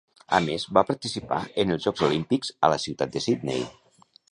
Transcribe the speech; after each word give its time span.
A 0.35 0.37
més, 0.45 0.63
va 0.77 0.83
participar 0.87 1.37
en 1.65 1.75
el 1.77 1.83
jocs 1.85 2.05
olímpics 2.09 2.51
a 2.69 2.73
la 2.75 2.81
ciutat 2.89 3.15
de 3.17 3.25
Sydney. 3.29 3.65